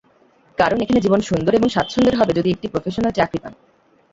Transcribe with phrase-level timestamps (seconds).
[0.57, 3.53] কারণ এখানে জীবন সুন্দর এবং স্বাচ্ছন্দের হবে যদি একটি প্রফেশনাল চাকরি পান।